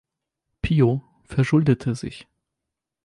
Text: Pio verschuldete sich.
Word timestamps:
Pio 0.63 1.03
verschuldete 1.25 1.93
sich. 1.95 2.27